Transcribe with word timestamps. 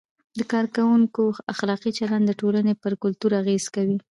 د 0.37 0.39
کارکوونکو 0.53 1.23
اخلاقي 1.53 1.91
چلند 1.99 2.23
د 2.27 2.31
ټولنې 2.41 2.73
پر 2.81 2.93
کلتور 3.03 3.31
اغیز 3.41 3.63
کوي. 3.75 3.97